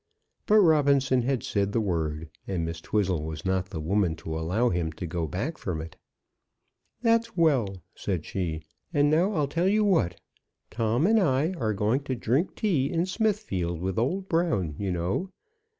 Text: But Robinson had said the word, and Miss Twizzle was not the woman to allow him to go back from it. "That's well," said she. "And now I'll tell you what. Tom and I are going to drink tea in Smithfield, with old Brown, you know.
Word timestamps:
But 0.47 0.57
Robinson 0.61 1.21
had 1.21 1.43
said 1.43 1.71
the 1.73 1.79
word, 1.79 2.31
and 2.47 2.65
Miss 2.65 2.81
Twizzle 2.81 3.21
was 3.23 3.45
not 3.45 3.67
the 3.69 3.79
woman 3.79 4.15
to 4.15 4.35
allow 4.35 4.69
him 4.69 4.91
to 4.93 5.05
go 5.05 5.27
back 5.27 5.59
from 5.59 5.79
it. 5.79 5.95
"That's 7.03 7.37
well," 7.37 7.83
said 7.93 8.25
she. 8.25 8.63
"And 8.91 9.11
now 9.11 9.33
I'll 9.33 9.47
tell 9.47 9.67
you 9.67 9.83
what. 9.83 10.19
Tom 10.71 11.05
and 11.05 11.19
I 11.19 11.53
are 11.53 11.75
going 11.75 11.99
to 12.05 12.15
drink 12.15 12.55
tea 12.55 12.89
in 12.91 13.05
Smithfield, 13.05 13.79
with 13.79 13.99
old 13.99 14.27
Brown, 14.27 14.73
you 14.79 14.91
know. 14.91 15.29